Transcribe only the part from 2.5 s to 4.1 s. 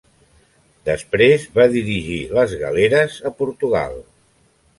galeres a Portugal.